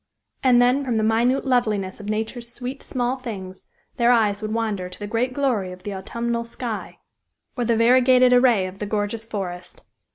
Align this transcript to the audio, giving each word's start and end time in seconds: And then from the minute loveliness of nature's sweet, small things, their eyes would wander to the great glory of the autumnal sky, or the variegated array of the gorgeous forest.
And 0.41 0.59
then 0.59 0.83
from 0.83 0.97
the 0.97 1.03
minute 1.03 1.45
loveliness 1.45 1.99
of 1.99 2.09
nature's 2.09 2.51
sweet, 2.51 2.81
small 2.81 3.17
things, 3.17 3.67
their 3.97 4.11
eyes 4.11 4.41
would 4.41 4.51
wander 4.51 4.89
to 4.89 4.97
the 4.99 5.05
great 5.05 5.31
glory 5.31 5.71
of 5.71 5.83
the 5.83 5.93
autumnal 5.93 6.43
sky, 6.43 6.97
or 7.55 7.65
the 7.65 7.77
variegated 7.77 8.33
array 8.33 8.65
of 8.65 8.79
the 8.79 8.87
gorgeous 8.87 9.25
forest. 9.25 9.83